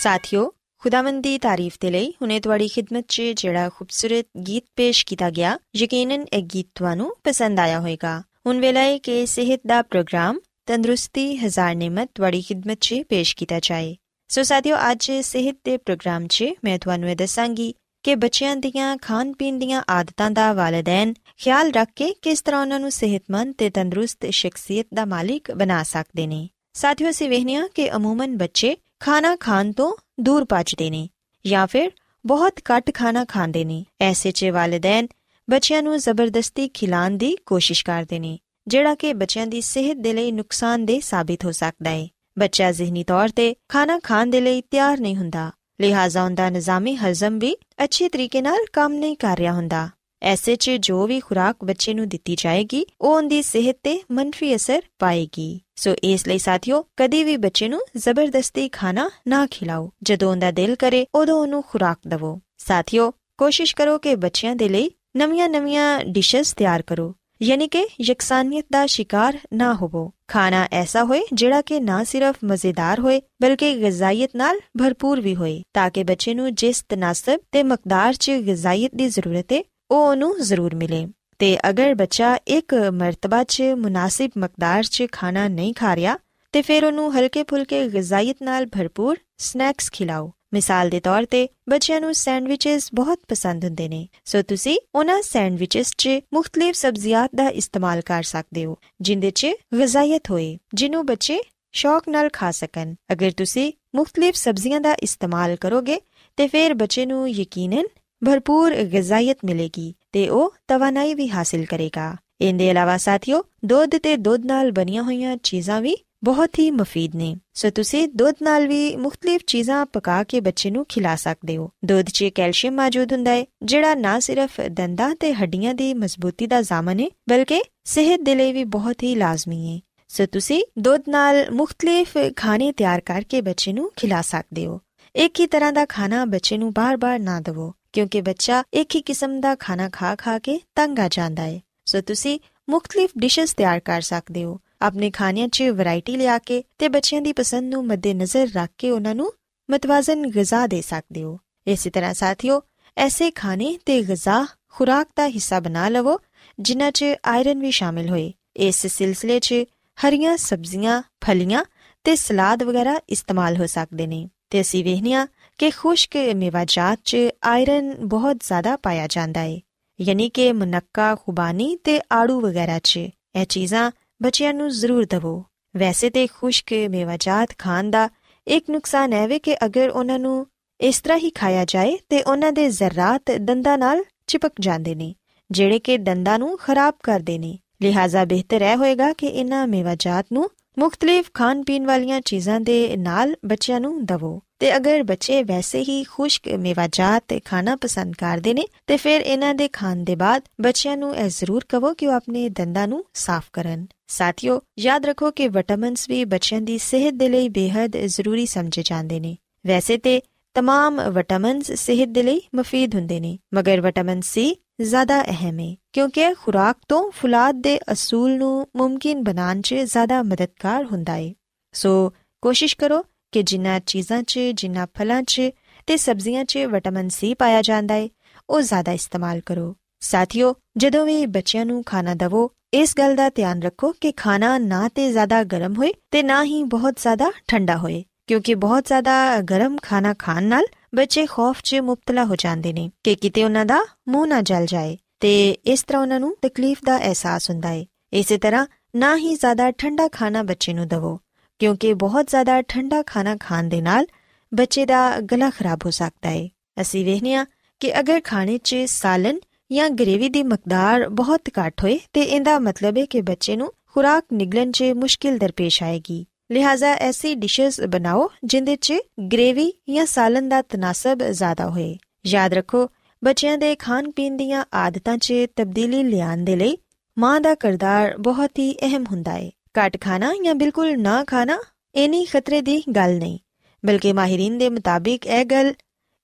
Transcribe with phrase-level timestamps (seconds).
[0.00, 5.30] ਸਾਥਿਓ, ਖੁਦਾਵੰਦ ਦੀ ਤਾਰੀਫ ਦੇ ਲਈ ਹੁਨੇ ਤੁਹਾਡੀ ਖidmat 'ਚ ਜਿਹੜਾ ਖੂਬਸੂਰਤ ਗੀਤ ਪੇਸ਼ ਕੀਤਾ
[5.30, 10.40] ਗਿਆ, ਯਕੀਨਨ ਇਹ ਗੀਤ ਤੁਹਾਨੂੰ ਪਸੰਦ ਆਇਆ ਹੋਵੇਗਾ। ਹੁਣ ਵੇਲਾ ਹੈ ਕਿ ਸਿਹਤ ਦਾ ਪ੍ਰੋਗਰਾਮ
[10.66, 13.96] ਤੰਦਰੁਸਤੀ ਹਜ਼ਾਰ ਨਿਮਤ ਤੁਹਾਡੀ ਖidmat 'ਚ ਪੇਸ਼ ਕੀਤਾ ਜਾਏ।
[14.28, 19.32] ਸੋ ਸਾਥਿਓ, ਅੱਜ ਸਿਹਤ ਦੇ ਪ੍ਰੋਗਰਾਮ 'ਚ ਮੈਂ ਤੁਹਾਨੂੰ ਇਹ ਦੱਸਾਂਗੀ ਕਿ ਬੱਚਿਆਂ ਦੀਆਂ ਖਾਣ
[19.32, 24.26] ਪੀਣ ਦੀਆਂ ਆਦਤਾਂ ਦਾ ਵਾਲਿਦੈਨ ਖਿਆਲ ਰੱਖ ਕੇ ਕਿਸ ਤਰ੍ਹਾਂ ਉਹਨਾਂ ਨੂੰ ਸਿਹਤਮੰਦ ਤੇ ਤੰਦਰੁਸਤ
[24.30, 29.92] ਸ਼ਖਸੀਅਤ ਦਾ ਮਾਲਿਕ ਬਣਾ ਸਕਦੇ ਨੇ। ਸਾਥਿਓ, ਅਸੀਂ ਵੇਖਿਆ ਕਿ ਅਮੂਮਨ ਬੱਚੇ ਖਾਣਾ ਖਾਣ ਤੋਂ
[30.20, 31.08] ਦੂਰ ਭੱਜਦੇ ਨੇ
[31.44, 31.90] ਜਾਂ ਫਿਰ
[32.26, 35.08] ਬਹੁਤ ਘੱਟ ਖਾਣਾ ਖਾਂਦੇ ਨੇ। ਐਸੇ 'ਚ ਵਾਲਿਦੈਨ
[35.50, 40.32] ਬੱਚਿਆਂ ਨੂੰ ਜ਼ਬਰਦਸਤੀ ਖਿਲਾਉਣ ਦੀ ਕੋਸ਼ਿਸ਼ ਕਰਦੇ ਨੇ, ਜਿਹੜਾ ਕਿ ਬੱਚਿਆਂ ਦੀ ਸਿਹਤ ਦੇ ਲਈ
[40.32, 42.08] ਨੁਕਸਾਨਦੇਹ ਸਾਬਿਤ ਹੋ ਸਕਦਾ ਹੈ
[42.38, 45.50] ਬੱਚਾ ਜ਼ਿਹਨੀ ਤੌਰ ਤੇ ਖਾਣਾ ਖਾਣ ਦੇ ਲਈ ਤਿਆਰ ਨਹੀਂ ਹੁੰਦਾ,
[45.80, 49.88] ਲਿਹਾਜ਼ਾ ਉਹਦਾ ਨਿਜ਼ਾਮੀ ਹਜ਼ਮ ਵੀ ਅੱਛੇ ਤਰੀਕੇ ਨਾਲ ਕੰਮ ਨਹੀਂ ਕਰ ਰਿਹਾ ਹੁੰਦਾ।
[50.22, 54.82] ਐਸੇ 'ਚ ਜੋ ਵੀ ਖੁਰਾਕ ਬੱਚੇ ਨੂੰ ਦਿੱਤੀ ਜਾਏਗੀ, ਉਹ ਉਹਦੀ ਸਿਹਤ ਤੇ ਮੰਨਫੀ ਅਸਰ
[54.98, 60.50] ਪਾਏਗੀ। ਸੋ ਇਸ ਲਈ ਸਾਥਿਓ, ਕਦੀ ਵੀ ਬੱਚੇ ਨੂੰ ਜ਼ਬਰਦਸਤੀ ਖਾਣਾ ਨਾ ਖਿਲਾਓ। ਜਦੋਂ ਉਹਦਾ
[60.50, 66.52] ਦਿਲ ਕਰੇ, ਉਦੋਂ ਉਹਨੂੰ ਖੁਰਾਕ ਦਿਵੋ। ਸਾਥਿਓ, ਕੋਸ਼ਿਸ਼ ਕਰੋ ਕਿ ਬੱਚਿਆਂ ਦੇ ਲਈ ਨਵੀਆਂ-ਨਵੀਆਂ ਡਿਸ਼ਸ
[66.52, 72.04] ਤਿਆਰ ਕਰੋ। ਯਾਨੀ ਕਿ ਯਕਸਾਨੀਅਤ ਦਾ ਸ਼ਿਕਾਰ ਨਾ ਹੋਵੋ। ਖਾਣਾ ਐਸਾ ਹੋਏ ਜਿਹੜਾ ਕਿ ਨਾ
[72.04, 77.38] ਸਿਰਫ ਮਜ਼ੇਦਾਰ ਹੋਏ, ਬਲਕਿ ਗਜ਼ਾਇਤ ਨਾਲ ਭਰਪੂਰ ਵੀ ਹੋਏ, ਤਾਂ ਕਿ ਬੱਚੇ ਨੂੰ ਜਿਸ ਤਨਾਸਬ
[77.52, 81.06] ਤੇ ਮਕਦਾਰ 'ਚ ਗਜ਼ਾਇਤ ਦੀ ਜ਼ਰੂਰਤ ਹੈ ਉਹ ਉਹਨੂੰ ਜ਼ਰੂਰ ਮਿਲੇ।
[81.38, 86.16] ਤੇ ਅਗਰ ਬੱਚਾ ਇੱਕ ਮਰਤਬਾ 'ਚ ਮੁਨਾਸਿਬ ਮਕਦਾਰ 'ਚ ਖਾਣਾ ਨਹੀਂ ਖਾ ਰਿਹਾ,
[86.54, 92.00] ਤੇ ਫਿਰ ਉਹਨੂੰ ਹਲਕੇ ਫੁਲਕੇ ਗਜ਼ਾਇਤ ਨਾਲ ਭਰਪੂਰ ਸਨੈਕਸ ਖਿਲਾਓ। ਮਿਸਾਲ ਦੇ ਤੌਰ ਤੇ ਬੱਚਿਆਂ
[92.00, 98.00] ਨੂੰ ਸੈਂਡਵਿਚਸ ਬਹੁਤ ਪਸੰਦ ਹੁੰਦੇ ਨੇ। ਸੋ ਤੁਸੀਂ ਉਹਨਾਂ ਸੈਂਡਵਿਚਸ 'ਚ ਮੁxtਲਿਫ ਸਬਜ਼ੀਆਂ ਦਾ ਇਸਤੇਮਾਲ
[98.00, 101.40] ਕਰ ਸਕਦੇ ਹੋ, ਜਿੰਦੇ 'ਚ ਗਜ਼ਾਇਤ ਹੋਏ ਜਿਹਨੂੰ ਬੱਚੇ
[101.72, 106.00] ਸ਼ੌਕ ਨਾਲ ਖਾ ਸਕਣ। ਅਗਰ ਤੁਸੀਂ ਮੁxtਲਿਫ ਸਬਜ਼ੀਆਂ ਦਾ ਇਸਤੇਮਾਲ ਕਰੋਗੇ,
[106.38, 107.84] ਤੇ ਫਿਰ ਬੱਚੇ ਨੂੰ ਯਕੀਨਨ
[108.22, 114.44] ਭਰਪੂਰ ਗਜ਼ਾਇਤ ਮਿਲੇਗੀ ਤੇ ਉਹ ਤਵਾਨਾਈ ਵੀ ਹਾਸਲ ਕਰੇਗਾ ਇਹਦੇ ਇਲਾਵਾ ਸਾਥੀਓ ਦੁੱਧ ਤੇ ਦੁੱਧ
[114.46, 119.42] ਨਾਲ ਬਣੀਆਂ ਹੋਈਆਂ ਚੀਜ਼ਾਂ ਵੀ ਬਹੁਤ ਹੀ ਮਫੀਦ ਨੇ ਸੋ ਤੁਸੀਂ ਦੁੱਧ ਨਾਲ ਵੀ ਮੁxtਲਿਫ
[119.46, 123.94] ਚੀਜ਼ਾਂ ਪਕਾ ਕੇ ਬੱਚੇ ਨੂੰ ਖਿਲਾ ਸਕਦੇ ਹੋ ਦੁੱਧ 'ਚ ਕੈਲਸ਼ੀਅਮ ਮੌਜੂਦ ਹੁੰਦਾ ਹੈ ਜਿਹੜਾ
[123.94, 128.64] ਨਾ ਸਿਰਫ ਦੰਦਾਂ ਤੇ ਹੱਡੀਆਂ ਦੀ ਮਜ਼ਬੂਤੀ ਦਾ ਜ਼ਾਮਨ ਹੈ ਬਲਕਿ ਸਿਹਤ ਦੇ ਲਈ ਵੀ
[128.70, 129.78] ਬਹੁਤ ਹੀ ਲਾਜ਼ਮੀ ਹੈ
[130.10, 134.80] ਸੋ ਤੁਸੀਂ ਦੁੱਧ ਨਾਲ ਮੁxtਲਿਫ ਖਾਣੇ ਤਿਆਰ ਕਰਕੇ ਬੱਚੇ ਨੂੰ ਖਿਲਾ ਸਕਦੇ ਹੋ
[135.14, 139.40] ਇੱਕ ਹੀ ਤਰ੍ਹਾਂ ਦਾ ਖਾਣਾ ਬੱਚੇ ਨੂੰ ਬਾਰ-ਬਾਰ ਨਾ ਦਿਵੋ ਕਿਉਂਕਿ ਬੱਚਾ ਇੱਕ ਹੀ ਕਿਸਮ
[139.40, 142.38] ਦਾ ਖਾਣਾ ਖਾ-ਖਾ ਕੇ ਤੰਗ ਆ ਜਾਂਦਾ ਹੈ ਸੋ ਤੁਸੀਂ
[142.70, 147.32] ਮੁxtਲਿਫ ਡਿਸ਼ਸ ਤਿਆਰ ਕਰ ਸਕਦੇ ਹੋ ਆਪਣੇ ਖਾਣਿਆਂ 'ਚ ਵੈਰਾਈਟੀ ਲਿਆ ਕੇ ਤੇ ਬੱਚਿਆਂ ਦੀ
[147.32, 149.32] ਪਸੰਦ ਨੂੰ ਮੱਦੇਨਜ਼ਰ ਰੱਖ ਕੇ ਉਹਨਾਂ ਨੂੰ
[149.70, 152.60] ਮਤਵਾਜ਼ਨ ਗਿਜ਼ਾ ਦੇ ਸਕਦੇ ਹੋ ਇਸੇ ਤਰ੍ਹਾਂ ਸਾਥੀਓ
[152.96, 156.18] ਐਸੇ ਖਾਣੇ ਤੇ ਗਿਜ਼ਾ ਖੁਰਾਕ ਦਾ ਹਿੱਸਾ ਬਣਾ ਲਵੋ
[156.60, 159.54] ਜਿਨ੍ਹਾਂ 'ਚ ਆਇਰਨ ਵੀ ਸ਼ਾਮਿਲ ਹੋਏ ਇਸ ਸਿਲਸਿਲੇ 'ਚ
[159.98, 161.64] ਹਰੀਆਂ ਸਬਜ਼ੀਆਂ ਫਲੀਆਂ
[162.04, 165.26] ਤੇ ਸਲਾਦ ਵਗੈਰਾ ਇਸਤੇਮਾਲ ਹੋ ਸਕਦੇ ਨੇ ਤੇ ਅਸੀਂ ਵੇਖਨੀਆ
[165.58, 169.58] ਕਿ ਖੁਸ਼ਕ ਮੇਵਾਜਾਤ 'ਚ ਆਇਰਨ ਬਹੁਤ ਜ਼ਿਆਦਾ ਪਾਇਆ ਜਾਂਦਾ ਹੈ
[169.98, 173.90] ਯਾਨੀ ਕਿ ਮੁਨੱਕਾ, ਖੁਬਾਨੀ ਤੇ ਆੜੂ ਵਗੈਰਾ 'ਚ ਇਹ ਚੀਜ਼ਾਂ
[174.22, 175.42] ਬੱਚਿਆਂ ਨੂੰ ਜ਼ਰੂਰ ਦਵੋ।
[175.74, 178.08] ਵੈਸੇ ਤੇ ਖੁਸ਼ਕ ਮੇਵਾਜਾਤ ਖਾਣ ਦਾ
[178.46, 180.46] ਇੱਕ ਨੁਕਸਾਨ ਹੈ ਵੇ ਕਿ ਅਗਰ ਉਹਨਾਂ ਨੂੰ
[180.80, 185.14] ਇਸ ਤਰ੍ਹਾਂ ਹੀ ਖਾਇਆ ਜਾਏ ਤੇ ਉਹਨਾਂ ਦੇ ਜ਼ਰਰਾਤ ਦੰਦਾਂ ਨਾਲ ਚਿਪਕ ਜਾਂਦੇ ਨੇ,
[185.50, 190.48] ਜਿਹੜੇ ਕਿ ਦੰਦਾਂ ਨੂੰ ਖਰਾਬ ਕਰਦੇ ਨੇ। ਲਿਹਾਜ਼ਾ ਬਿਹਤਰ ਹੈ ਹੋਏਗਾ ਕਿ ਇਹਨਾਂ ਮੇਵਾਜਾਤ ਨੂੰ
[190.78, 196.02] ਮੁxtਲਿਫ ਖਾਣ ਪੀਣ ਵਾਲੀਆਂ ਚੀਜ਼ਾਂ ਦੇ ਨਾਲ ਬੱਚਿਆਂ ਨੂੰ ਦਵੋ। ਤੇ ਅਗਰ ਬੱਚੇ ਵੈਸੇ ਹੀ
[196.02, 200.96] ਖੁਸ਼ਕ ਮੇਵਾਜਾਤ ਤੇ ਖਾਣਾ ਪਸੰਦ ਕਰਦੇ ਨੇ, ਤੇ ਫਿਰ ਇਹਨਾਂ ਦੇ ਖਾਣ ਦੇ ਬਾਅਦ ਬੱਚਿਆਂ
[200.96, 205.48] ਨੂੰ ਇਹ ਜ਼ਰੂਰ ਕਹੋ ਕਿ ਉਹ ਆਪਣੇ ਦੰਦਾਂ ਨੂੰ ਸਾਫ਼ ਕਰਨ। ਸਾਥੀਓ, ਯਾਦ ਰੱਖੋ ਕਿ
[205.48, 210.20] ਵਿਟਾਮਿਨਸ ਵੀ ਬੱਚਿਆਂ ਦੀ ਸਿਹਤ ਦੇ ਲਈ ਬੇहद ਜ਼ਰੂਰੀ ਸਮਝੇ ਜਾਂਦੇ ਨੇ। ਵੈਸੇ ਤੇ
[210.58, 216.34] तमाम ਵਿਟਾਮਿਨਸ ਸਿਹਤ ਦੇ ਲਈ ਮਫੀਦ ਹੁੰਦੇ ਨੇ, ਮਗਰ ਵਿਟਾਮਿਨ ਸੀ ਜ਼ਿਆਦਾ ਅਹਿਮ ਹੈ ਕਿਉਂਕਿ
[216.34, 221.32] ਖੁਰਾਕ ਤੋਂ ਫੁਲਾਦ ਦੇ ਅਸੂਲ ਨੂੰ ਮੁਮਕਿਨ ਬਣਾਉਣ 'ਚ ਜ਼ਿਆਦਾ ਮਦਦਗਾਰ ਹੁੰਦਾ ਹੈ
[221.72, 225.42] ਸੋ ਕੋਸ਼ਿਸ਼ ਕਰੋ ਕਿ ਜਿੰਨਾ ਚੀਜ਼ਾਂ 'ਚ, ਜਿੰਨਾ ਫਲਾਂ 'ਚ
[225.86, 228.08] ਤੇ ਸਬਜ਼ੀਆਂ 'ਚ ਵਿਟਾਮਿਨ ਸੀ ਪਾਇਆ ਜਾਂਦਾ ਹੈ
[228.50, 233.62] ਉਹ ਜ਼ਿਆਦਾ ਇਸਤੇਮਾਲ ਕਰੋ। ਸਾਥੀਓ, ਜਦੋਂ ਵੀ ਬੱਚਿਆਂ ਨੂੰ ਖਾਣਾ ਦਵੋ, ਇਸ ਗੱਲ ਦਾ ਧਿਆਨ
[233.62, 238.04] ਰੱਖੋ ਕਿ ਖਾਣਾ ਨਾ ਤੇ ਜ਼ਿਆਦਾ ਗਰਮ ਹੋਏ ਤੇ ਨਾ ਹੀ ਬਹੁਤ ਜ਼ਿਆਦਾ ਠੰਡਾ ਹੋਏ,
[238.26, 240.64] ਕਿਉਂਕਿ ਬਹੁਤ ਜ਼ਿਆਦਾ ਗਰਮ ਖਾਣਾ ਖਾਣ ਨਾਲ
[240.94, 243.78] ਬੱਚੇ ਖੌਫ 'ਚ ਮੁਬਤਲਾ ਹੋ ਜਾਂਦੇ ਨੇ ਕਿ ਕਿਤੇ ਉਹਨਾਂ ਦਾ
[244.08, 248.38] ਮੂੰਹ ਨਾ ਜਲ ਜਾਏ ਤੇ ਇਸ ਤਰ੍ਹਾਂ ਉਹਨਾਂ ਨੂੰ ਤਕਲੀਫ ਦਾ ਅਹਿਸਾਸ ਹੁੰਦਾ ਹੈ ਇਸੇ
[248.38, 248.66] ਤਰ੍ਹਾਂ
[248.96, 251.18] ਨਾ ਹੀ ਜ਼ਿਆਦਾ ਠੰਡਾ ਖਾਣਾ ਬੱਚੇ ਨੂੰ ਦਵੋ,
[251.60, 254.06] ਕਿਉਂਕਿ ਬਹੁਤ ਜ਼ਿਆਦਾ ਠੰਡਾ ਖਾਣਾ ਖਾਣ ਦੇ ਨਾਲ
[254.52, 256.48] ਬੱਚੇ ਦਾ ਗਲਾ ਖਰਾਬ ਹੋ ਸਕਦਾ ਹੈ
[256.80, 257.44] ਅਸੀਂ ਵੇਖਨੀਆ
[257.80, 259.40] ਕਿ ਅਗਰ ਖਾਣੇ 'ਚ ਸਾਲਨ
[259.72, 264.24] ਜਾਂ ਗ੍ਰੇਵੀ ਦੀ ਮਕਦਾਰ ਬਹੁਤ ਘੱਟ ਹੋਏ ਤੇ ਇਹਦਾ ਮਤਲਬ ਹੈ ਕਿ ਬੱਚੇ ਨੂੰ ਖੁਰਾਕ
[264.32, 268.92] ਨਿਗਲਣ 'ਚ ਮੁਸ਼ਕਿਲ ਦਰਪੇਸ਼ ਆਏਗੀ। ਲਿਹਾਜ਼ਾ ਐਸੀ ਡਿਸ਼ਸ ਬਣਾਓ ਜਿੰਦੇ 'ਚ
[269.32, 272.88] ਗ੍ਰੇਵੀ ਜਾਂ ਸਾਲਨ ਦਾ ਤਨਾਸਬ ਜ਼ਿਆਦਾ ਹੋਏ। ਯਾਦ ਰੱਖੋ,
[273.24, 276.78] ਬੱਚਿਆਂ ਦੇ ਖਾਣ ਪੀਣ ਦੀਆਂ ਆਦਤਾਂ 'ਚ ਤਬਦੀਲੀ ਲਿਆਉਣ ਦੇ ਲਈ
[277.18, 281.58] ਮਾਂ ਦਾ ਕਿਰਦਾਰ ਬਹੁਤ ਹੀ ਅਹਿਮ ਹੁੰਦਾ ਹੈ ਘੱਟ ਖਾਣਾ ਜਾਂ ਬਿਲਕੁਲ ਨਾ ਖਾਣਾ
[281.94, 283.38] ਇਨੀ ਖਤਰੇ ਦੀ ਗੱਲ ਨਹੀਂ,
[283.86, 285.74] ਬਲਕਿ ਮਾਹਿਰੀਨ ਦੇ ਮੁਤਾਬਿਕ ਇਹ ਗੱਲ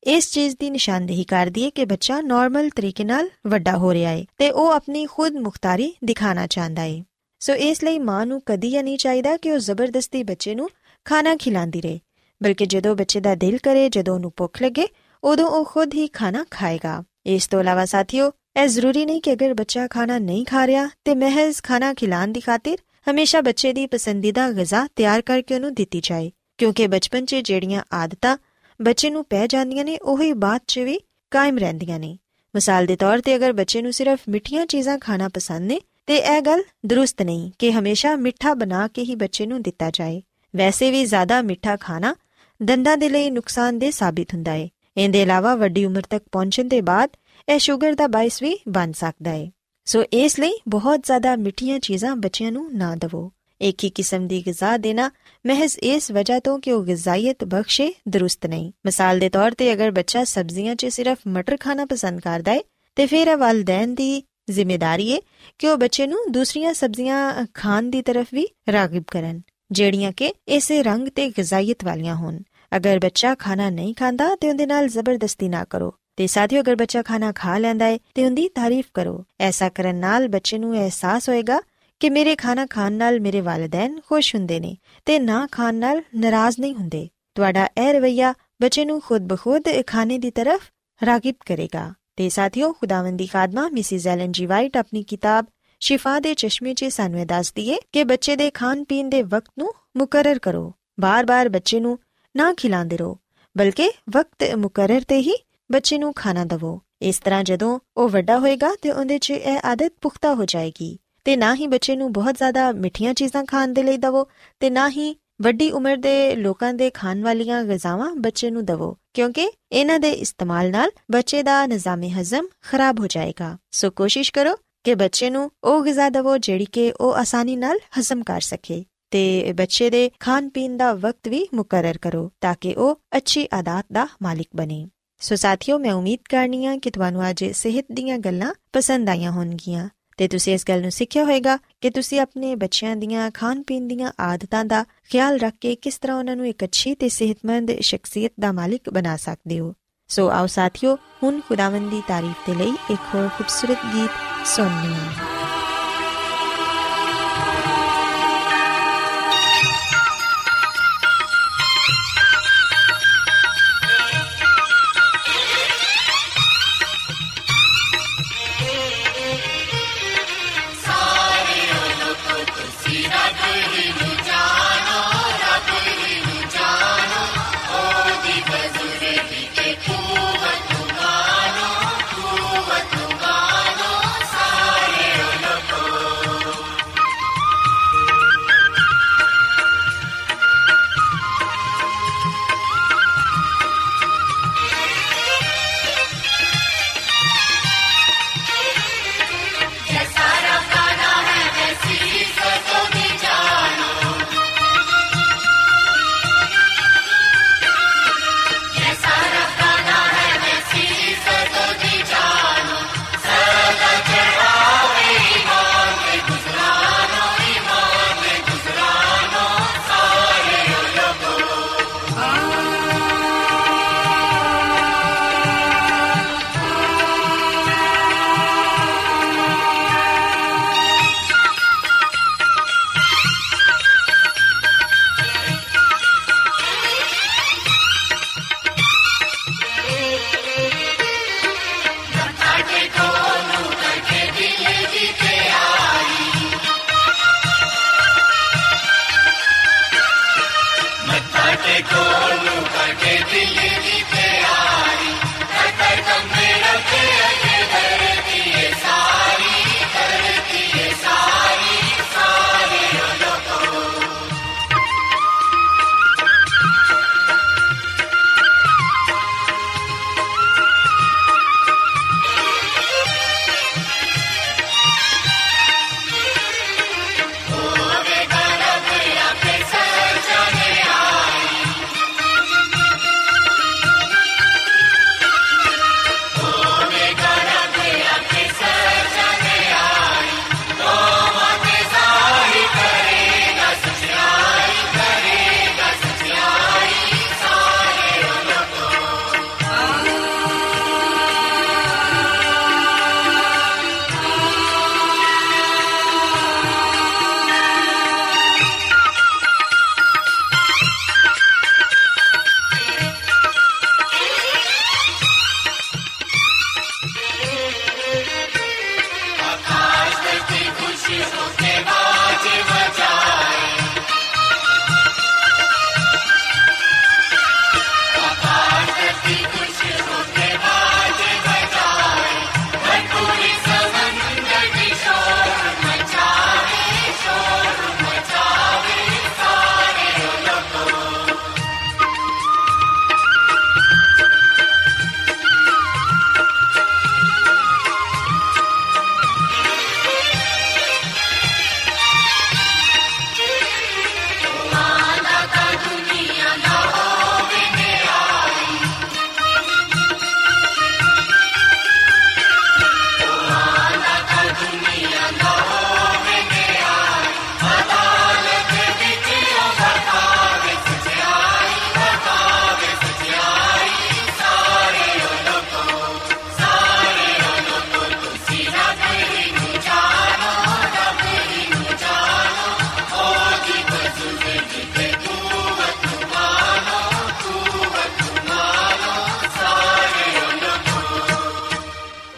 [0.06, 4.24] ਇਸ ਚੀਜ਼ ਦੀ ਨਿਸ਼ਾਨਦੇਹੀ ਕਰਦੀ ਹੈ ਕਿ ਬੱਚਾ ਨਾਰਮਲ ਤਰੀਕੇ ਨਾਲ ਵੱਡਾ ਹੋ ਰਿਹਾ ਹੈ
[4.38, 7.02] ਤੇ ਉਹ ਆਪਣੀ ਖੁਦ ਮੁਖਤਾਰੀ ਦਿਖਾਣਾ ਚਾਹੁੰਦਾ ਹੈ
[7.38, 10.70] ਸੋ ਇਸ ਲਈ ਮਾਂ ਨੂੰ ਕਦੀ ਨਹੀਂ ਚਾਹੀਦਾ ਕਿ ਉਹ ਜ਼ਬਰਦਸਤੀ ਬੱਚੇ ਨੂੰ
[11.04, 12.00] ਖਾਣਾ ਖਿਲਾਉਂਦੀ ਰਹੇ।
[12.42, 14.88] ਬਲਕਿ ਜਦੋਂ ਬੱਚੇ ਦਾ ਦਿਲ ਕਰੇ, ਜਦੋਂ ਉਹਨੂੰ ਭੁੱਖ ਲੱਗੇ,
[15.24, 19.54] ਉਦੋਂ ਉਹ ਖੁਦ ਹੀ ਖਾਣਾ ਖਾਏਗਾ। ਇਸ ਤੋਂ ਇਲਾਵਾ ਸਾਥੀਓ, ਇਹ ਜ਼ਰੂਰੀ ਨਹੀਂ ਕਿ ਅਗਰ
[19.54, 22.76] ਬੱਚਾ ਖਾਣਾ ਨਹੀਂ ਖਾ ਰਿਹਾ ਤੇ ਮਹਿਜ਼ ਖਾਣਾ ਖਿਲਾਣ ਦੀ ਖਾਤਰ
[23.10, 28.36] ਹਮੇਸ਼ਾ ਬੱਚੇ ਦੀ ਪਸੰਦੀਦਾ ਗਿਜ਼ਾ ਤਿਆਰ ਕਰਕੇ ਉਹਨੂੰ ਦਿੱਤੀ ਜਾਏ। ਕਿਉਂਕਿ ਬਚਪਨ 'ਚ ਜਿਹੜੀਆਂ ਆਦਤਾਂ
[28.82, 31.00] ਬੱਚੇ ਨੂੰ ਪੈ ਜਾਂਦੀਆਂ ਨੇ, ਉਹੀ ਬਾਅਦ 'ਚ ਵੀ
[31.30, 32.18] ਕਾਇਮ ਰਹਿੰਦੀਆਂ ਨੇ।
[32.54, 36.40] ਮਿਸਾਲ ਦੇ ਤੌਰ ਤੇ ਅਗਰ ਬੱਚੇ ਨੂੰ ਸਿਰਫ ਮਿੱਠੀਆਂ ਚੀਜ਼ਾਂ ਖਾਣਾ ਪਸੰਦ ਨੇ ਤੇ ਇਹ
[36.40, 40.22] ਗੱਲ ਦਰੁਸਤ ਨਹੀਂ ਕਿ ਹਮੇਸ਼ਾ ਮਿੱਠਾ ਬਣਾ ਕੇ ਹੀ ਬੱਚੇ ਨੂੰ ਦਿੱਤਾ ਜਾਏ।
[40.56, 42.14] ਵੈਸੇ ਵੀ ਜ਼ਿਆਦਾ ਮਿੱਠਾ ਖਾਣਾ
[42.62, 47.10] ਦੰਦਾਂ ਦੇ ਲਈ ਨੁਕਸਾਨਦੇਹ ਸਾਬਿਤ ਹੁੰਦਾ ਹੈ ਇਹਦੇ ਇਲਾਵਾ ਵੱਡੀ ਉਮਰ ਤੱਕ ਪਹੁੰਚਣ ਦੇ ਬਾਅਦ
[47.48, 49.50] ਇਹ ਸ਼ੂਗਰ ਦਾ ਬਾਇਸ ਵੀ ਬਣ ਸਕਦਾ ਹੈ
[49.84, 53.30] ਸੋ ਇਸ ਲਈ ਬਹੁਤ ਜ਼ਿਆਦਾ ਮਿੱਠੀਆਂ ਚੀਜ਼ਾਂ ਬੱਚਿਆਂ ਨੂੰ ਨਾ ਦਿਵੋ।
[53.60, 55.10] ਇੱਕ ਹੀ ਕਿਸਮ ਦੀ ਗਿਜ਼ਾ ਦੇਣਾ
[55.46, 59.90] ਮਹਿਜ਼ ਇਸ ਵਜ੍ਹਾ ਤੋਂ ਕਿ ਉਹ ਗਿਜ਼ਾਇਤ ਬਖਸ਼ੇ ਦਰੁਸਤ ਨਹੀਂ। ਮਿਸਾਲ ਦੇ ਤੌਰ ਤੇ ਅਗਰ
[59.90, 62.60] ਬੱਚਾ ਸਬਜ਼ੀਆਂ 'ਚ ਸਿਰਫ ਮਟਰ ਖਾਣਾ ਪਸੰਦ ਕਰਦਾ ਹੈ
[62.96, 65.18] ਤੇ ਫਿਰ ਇਹ ਵਾਲਿਦੈਨ ਦੀ ਜ਼ਿੰਮੇਵਾਰੀ ਹੈ
[65.58, 70.82] ਕਿ ਉਹ ਬੱਚੇ ਨੂੰ ਦੂਸਰੀਆਂ ਸਬਜ਼ੀਆਂ ਖਾਣ ਦੀ ਤਰਫ ਵੀ ਰਾਗਿਬ ਕਰਨ, ਜਿਹੜੀਆਂ ਕਿ ਇਸੇ
[70.82, 72.38] ਰੰਗ ਤੇ ਗਿਜ਼ਾਇਤ ਵਾਲੀਆਂ ਹੋਣ।
[72.76, 77.02] ਅਗਰ ਬੱਚਾ ਖਾਣਾ ਨਹੀਂ ਖਾਂਦਾ ਤੇ ਉਹਦੇ ਨਾਲ ਜ਼ਬਰਦਸਤੀ ਨਾ ਕਰੋ। ਤੇ ਸਾਥੀਓ, ਅਗਰ ਬੱਚਾ
[77.02, 81.60] ਖਾਣਾ ਖਾ ਲੈਂਦਾ ਹੈ ਤੇ ਉਹਦੀ ਤਾਰੀਫ ਕਰੋ। ਐਸਾ ਕਰਨ ਨਾਲ ਬੱਚੇ ਨੂੰ ਅਹਿਸਾਸ ਹੋਏਗਾ
[82.00, 86.60] ਕਿ ਮੇਰੇ ਖਾਣਾ ਖਾਣ ਨਾਲ ਮੇਰੇ ਵਾਲਿਦੈਨ ਖੁਸ਼ ਹੁੰਦੇ ਨੇ ਤੇ ਨਾ ਖਾਣ ਨਾਲ ਨਾਰਾਜ਼
[86.60, 90.70] ਨਹੀਂ ਹੁੰਦੇ। ਤੁਹਾਡਾ ਇਹ ਰਵਈਆ ਬੱਚੇ ਨੂੰ ਖੁਦ ਬਖੁਦ ਖਾਣੇ ਦੀ ਤਰਫ
[91.06, 95.46] ਰਾਗਿਬ ਕਰੇਗਾ। ਤੇ ਸਾਥੀਓ, ਖੁਦਾਵੰਦ ਦੀ ਖਾਦਮਾ ਮਿਸਿਸ ਐਲਨ ਜੀ ਵਾਈਟ ਆਪਣੀ ਕਿਤਾਬ
[95.80, 99.52] ਸ਼ਿਫਾ ਦੇ ਚਸ਼ਮੇ 'ਚ ਸਾਨੂੰ ਇਹ ਦੱਸਦੀ ਏ ਕਿ ਬੱਚੇ ਦੇ ਖਾਣ ਪੀਣ ਦੇ ਵਕਤ
[99.58, 101.98] ਨੂੰ ਮੁਕਰਰ ਕਰੋ। ਬਾਰ-ਬਾਰ ਬੱਚੇ ਨੂੰ
[102.36, 103.18] ਨਾ ਖਿਲਾਉਂਦੇ ਰਹੋ,
[103.56, 105.34] ਬਲਕਿ ਵਕਤ ਮੁਕਰਰ ਤੇ ਹੀ
[105.72, 109.92] ਬੱਚੇ ਨੂੰ ਖਾਣਾ ਦਿਵੋ। ਇਸ ਤਰ੍ਹਾਂ ਜਦੋਂ ਉਹ ਵੱਡਾ ਹੋਏਗਾ ਤੇ ਉਹਦੇ 'ਚ ਇਹ ਆਦਤ
[110.00, 113.96] ਪੁਖਤਾ ਹੋ ਜਾਏਗੀ। ਤੇ ਨਾ ਹੀ ਬੱਚੇ ਨੂੰ ਬਹੁਤ ਜ਼ਿਆਦਾ ਮਿੱਠੀਆਂ ਚੀਜ਼ਾਂ ਖਾਣ ਦੇ ਲਈ
[113.96, 114.26] ਦਿਵੋ
[114.60, 119.50] ਤੇ ਨਾ ਹੀ ਵੱਡੀ ਉਮਰ ਦੇ ਲੋਕਾਂ ਦੇ ਖਾਣ ਵਾਲੀਆਂ ਗਜ਼ਾਵਾਂ ਬੱਚੇ ਨੂੰ ਦਿਵੋ, ਕਿਉਂਕਿ
[119.72, 124.94] ਇਹਨਾਂ ਦੇ ਇਸਤੇਮਾਲ ਨਾਲ ਬੱਚੇ ਦਾ ਨਿਜ਼ਾਮੇ ਹਜ਼ਮ ਖਰਾਬ ਹੋ ਜਾਏਗਾ। ਸੋ ਕੋਸ਼ਿਸ਼ ਕਰੋ ਕਿ
[124.94, 129.90] ਬੱਚੇ ਨੂੰ ਉਹ ਗਿਜ਼ਾ ਦਿਵੋ ਜਿਹੜੀ ਕਿ ਉਹ ਆਸਾਨੀ ਨਾਲ ਹਜ਼ਮ ਕਰ ਸਕੇ ਤੇ ਬੱਚੇ
[129.90, 134.48] ਦੇ ਖਾਣ ਪੀਣ ਦਾ ਵਕਤ ਵੀ ਮੁਕਰਰ ਕਰੋ ਤਾਂ ਕਿ ਉਹ ਅੱਛੀ ਆਦਤ ਦਾ ਮਾਲਿਕ
[134.56, 134.86] ਬਣੇ।
[135.20, 139.88] ਸੋ ਸਾਥੀਓ, ਮੈਂ ਉਮੀਦ ਕਰਨੀ ਆ ਕਿ ਤੁਹਾਨੂੰ ਅੱਜ ਸਿਹਤ ਦੀਆਂ ਗੱਲਾਂ ਪਸੰਦ ਆਈਆਂ ਹੋਣਗੀਆਂ।
[140.16, 144.12] ਤੇ ਤੁਸੀਂ ਇਸ ਗੱਲ ਨੂੰ ਸਿੱਖਿਆ ਹੋਵੇਗਾ ਕਿ ਤੁਸੀਂ ਆਪਣੇ ਬੱਚਿਆਂ ਦੀਆਂ ਖਾਣ ਪੀਣ ਦੀਆਂ
[144.20, 148.52] ਆਦਤਾਂ ਦਾ ਖਿਆਲ ਰੱਖ ਕੇ ਕਿਸ ਤਰ੍ਹਾਂ ਉਹਨਾਂ ਨੂੰ ਇੱਕ ਅੱਛੀ ਤੇ ਸਿਹਤਮੰਦ ਸ਼ਖਸੀਅਤ ਦਾ
[148.52, 149.74] ਮਾਲਿਕ ਬਣਾ ਸਕਦੇ ਹੋ।
[150.08, 154.10] ਸੋ ਆਓ ਸਾਥੀਓ, ਹੁਣ ਖੁਦਾਵੰਦੀ ਤਾਰੀਫ ਦੇ ਲਈ ਇੱਕ ਹੋਰ ਖੂਬਸੂਰਤ ਗੀਤ
[154.46, 155.33] ਸੁਣਨੇ ਹਾਂ।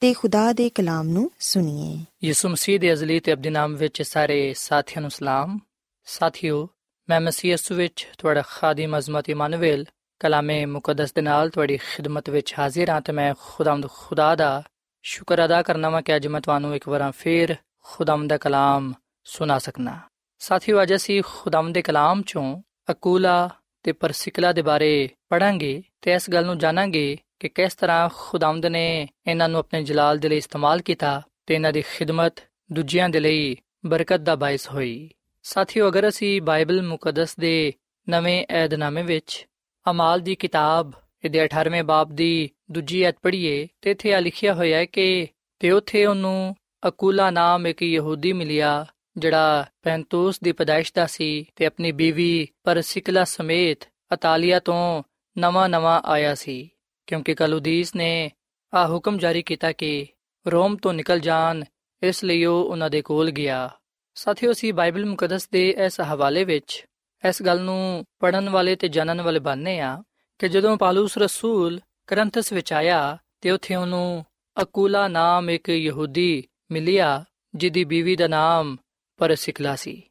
[0.00, 4.54] ਤੇ ਖੁਦਾ ਦੇ ਕਲਾਮ ਨੂੰ ਸੁਣੀਏ। ਯਿਸੂ ਮਸੀਹ ਦੇ ਅਜ਼ਲੀ ਤੇ ਅਬਦੀ ਨਾਮ ਵਿੱਚ ਸਾਰੇ
[4.54, 5.58] ਸਾਥੀਆਂ ਨੂੰ ਸਲਾਮ।
[6.04, 6.68] ਸਾਥਿਓ,
[7.08, 9.84] ਮੈਂ ਮਸੀਹ ਯਿਸੂ ਵਿੱਚ ਤੁਹਾਡਾ ਖਾਦਮ ਅਜ਼ਮਤ ਇਮਾਨੁਅਲ,
[10.20, 14.62] ਕਲਾਮੇ ਮੁਕੱਦਸ ਦੇ ਨਾਲ ਤੁਹਾਡੀ ਖਿਦਮਤ ਵਿੱਚ ਹਾਜ਼ਰ ਹਾਂ ਤੇ ਮੈਂ ਖੁਦਾਵੰਦ ਖੁਦਾ ਦਾ
[15.02, 18.92] ਸ਼ੁਕਰ ਅਦਾ ਕਰਨਾ ਵਾਂ ਕਿ ਅੱਜ ਮੈਂ ਤੁਹਾਨੂੰ ਇੱਕ ਵਾਰ ਫੇਰ ਖੁਦਾਵੰਦ ਦਾ ਕਲਾਮ
[19.24, 20.00] ਸੁਣਾ ਸਕਣਾ
[20.38, 23.50] ਸਾਥੀਓ, ਅੱਜ ਅਸੀਂ ਖੁਦਾਵੰਦ ਦੇ ਕਲਾਮ ਚੋਂ ਅਕੂਲਾ
[23.82, 29.08] ਤੇ ਪਰਸਿਕਲਾ ਦੇ ਬਾਰੇ ਪੜਾਂਗੇ ਤੇ ਇਸ ਗੱਲ ਨੂੰ ਜਾਣਾਂਗੇ ਕਿ ਕਿਸ ਤਰ੍ਹਾਂ ਖੁਦਾਵੰਦ ਨੇ
[29.26, 32.32] ਇਹਨਾਂ ਨੂੰ ਆਪਣੇ ਜਲਾਲ ਦੇ ਲਈ ਇਸਤੇਮਾਲ ਕੀਤਾ ਤੇ ਇਹਨਾਂ ਦੀ ਖਿਦਮਤ
[32.72, 35.10] ਦੂਜਿਆਂ ਦੇ ਲਈ ਬਰਕਤ ਦਾ ਬਾਇਸ ਹੋਈ।
[35.42, 37.72] ਸਾਥੀਓ, ਅਗਰ ਅਸੀਂ ਬਾਈਬਲ ਮੁਕੱਦਸ ਦੇ
[38.08, 39.46] ਨਵੇਂ ਏਧਨਾਮੇ ਵਿੱਚ
[39.90, 40.92] ਅਮਾਲ ਦੀ ਕਿਤਾਬ,
[41.24, 45.70] ਇਹਦੇ 18ਵੇਂ ਬਾਬ ਦੀ ਦੂਜੀ ਐਤ ਪੜ੍ਹੀਏ, ਤੇ ਇੱਥੇ ਆ ਲਿਖਿਆ ਹੋਇਆ ਹੈ ਕਿ ਤੇ
[45.70, 46.56] ਉਥੇ ਉਹਨੂੰ
[46.88, 53.24] ਅਕੂਲਾ ਨਾਮ ਇੱਕ ਯਹੂਦੀ ਮਿਲਿਆ, ਜਿਹੜਾ ਪੈਂਤੂਸ ਦੀ ਪਦਾਇਸ਼ ਦਾ ਸੀ ਤੇ ਆਪਣੀ ਬੀਵੀ ਪਰਸਿਕਲਾ
[53.24, 53.78] ਸਮੇਤ
[54.14, 55.02] ਅਤਾਲੀਆ ਤੋਂ
[55.38, 56.70] ਨਵਾਂ-ਨਵਾਂ ਆਇਆ ਸੀ।
[57.06, 58.30] ਕਿਉਂਕਿ ਕਲੂਦੀਸ ਨੇ
[58.74, 60.06] ਆ ਹੁਕਮ ਜਾਰੀ ਕੀਤਾ ਕਿ
[60.46, 61.64] ਰੋਮ ਤੋਂ ਨਿਕਲ ਜਾਣ,
[62.02, 63.70] ਇਸ ਲਈ ਉਹ ਉਹਨਾਂ ਦੇ ਕੋਲ ਗਿਆ।
[64.14, 66.86] ਸਾਥੀਓ ਸੀ ਬਾਈਬਲ ਮੁਕੱਦਸ ਦੇ ਇਸ ਹਵਾਲੇ ਵਿੱਚ
[67.28, 70.02] ਇਸ ਗੱਲ ਨੂੰ ਪੜਨ ਵਾਲੇ ਤੇ ਜਾਣਨ ਵਾਲੇ ਬਣਨੇ ਆ
[70.38, 74.24] ਕਿ ਜਦੋਂ ਪਾਲੂਸ ਰਸੂਲ ਕਰੰਥਸ ਵਿੱਚ ਆਇਆ ਤੇ ਉੱਥੇ ਉਹਨੂੰ
[74.62, 78.76] ਅਕੂਲਾ ਨਾਮ ਇੱਕ ਯਹੂਦੀ ਮਿਲਿਆ, ਜਿਹਦੀ ਬੀਵੀ ਦਾ ਨਾਮ
[79.16, 80.02] ਪਰਸਿਕਲਾ ਸੀ।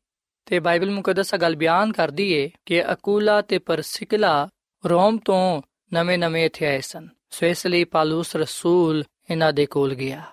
[0.46, 4.50] ਤੇ ਬਾਈਬਲ ਮੁਕੱਦਸ ਗੱਲ ਬਿਆਨ ਕਰਦੀ ਏ ਕਿ ਅਕੂਲਾ ਤੇ ਪਰਸਿਕਲਾ
[4.86, 5.62] ਰੋਮ ਤੋਂ
[5.96, 10.24] ਨਵੇਂ-ਨਵੇਂ ਇੱਥੇ ਆਏ ਸਨ। ਸੋ ਇਸ ਲਈ ਪਾਲੂਸ ਰਸੂਲ ਇਹਨਾਂ ਦੇ ਕੋਲ ਗਿਆ।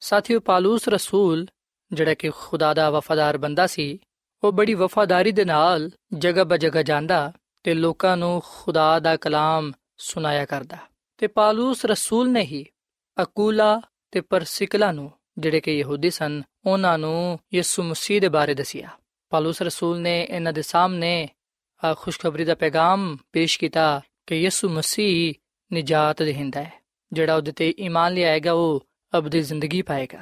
[0.00, 1.46] ਸਾਥੀਓ, ਪਾਲੂਸ ਰਸੂਲ,
[1.92, 3.98] ਜਿਹੜਾ ਕਿ ਖੁਦਾ ਦਾ ਵਫਾਦਾਰ ਬੰਦਾ ਸੀ,
[4.44, 10.44] ਉਹ ਬੜੀ ਵਫਾਦਾਰੀ ਦੇ ਨਾਲ ਜਗ੍ਹਾ ਬਜਗ੍ਹਾ ਜਾਂਦਾ ਤੇ ਲੋਕਾਂ ਨੂੰ ਖੁਦਾ ਦਾ ਕਲਾਮ ਸੁਣਾਇਆ
[10.44, 10.76] ਕਰਦਾ।
[11.18, 12.66] ਤੇ ਪਾਲੂਸ ਰਸੂਲ ਨੇ ਹੀ
[13.22, 18.88] ਅਕੂਲਾ ਤੇ ਪਰਸਿਕਲਾ ਨੂੰ, ਜਿਹੜੇ ਕਿ ਯਹੂਦੀ ਸਨ, ਉਹਨਾਂ ਨੂੰ ਯਿਸੂ ਮਸੀਹ ਦੇ ਬਾਰੇ ਦੱਸਿਆ।
[19.30, 21.28] ਪਾਲੂਸ ਰਸੂਲ ਨੇ ਇਹਨਾਂ ਦੇ ਸਾਹਮਣੇ
[21.96, 25.34] ਖੁਸ਼ਖਬਰੀ ਦਾ ਪੈਗਾਮ ਪੇਸ਼ ਕੀਤਾ ਕਿ ਯਿਸੂ ਮਸੀਹ
[25.72, 26.72] ਨਿਜਾਤ ਦੇਹਿੰਦਾ ਹੈ,
[27.12, 28.86] ਜਿਹੜਾ ਉਹਦੇ ਤੇ ਈਮਾਨ ਲਿਆਏਗਾ, ਉਹ
[29.18, 30.20] ਅਬਦੀ ਜ਼ਿੰਦਗੀ ਪਾਏਗਾ।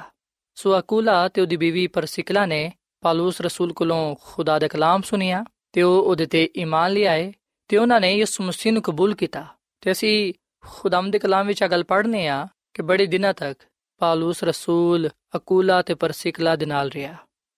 [0.55, 5.81] ਸੋ ਅਕੂਲਾ ਤੇ ਉਹਦੀ ਬੀਵੀ ਪਰਸਿਕਲਾ ਨੇ ਪਾਲੂਸ ਰਸੂਲ ਕੋਲੋਂ ਖੁਦਾ ਦਾ ਕਲਾਮ ਸੁਨਿਆ ਤੇ
[5.81, 7.33] ਉਹ ਉਹਦੇ ਤੇ ਈਮਾਨ ਲਿਆਏ
[7.67, 9.45] ਤੇ ਉਹਨਾਂ ਨੇ ਯਿਸੂ ਮਸੀਹ ਨੂੰ ਕਬੂਲ ਕੀਤਾ।
[9.81, 10.33] ਤੇ ਅਸੀਂ
[10.65, 13.63] ਖੁਦਾਮ ਦੇ ਕਲਾਮ ਵਿੱਚ ਅਗਲ ਪੜ੍ਹਨੇ ਆ ਕਿ ਬੜੇ ਦਿਨਾਂ ਤੱਕ
[13.97, 17.15] ਪਾਲੂਸ ਰਸੂਲ ਅਕੂਲਾ ਤੇ ਪਰਸਿਕਲਾ ਦੇ ਨਾਲ ਰਿਹਾ।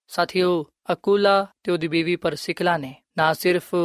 [0.08, 3.76] ਸਾਥੀਓ, ਅਕੂਲਾ ਤੇ ਉਹਦੀ ਬੀਵੀ ਪਰਸਿਕਲਾ ਨੇ ਨਾ ਸਿਰਫ